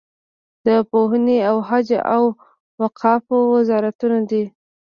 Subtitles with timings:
[0.65, 2.23] د پوهنې او حج او
[2.83, 4.43] اوقافو وزارتونه دي.